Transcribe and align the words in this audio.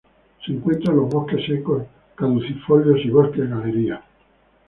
Se 0.43 0.51
encuentra 0.51 0.89
en 0.91 0.97
los 0.97 1.09
bosques 1.11 1.45
secos 1.45 1.83
caducifolios 2.15 3.05
y 3.05 3.11
bosques 3.11 3.47
galería. 3.47 4.03